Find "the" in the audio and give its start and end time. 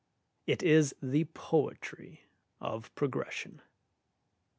0.99-1.25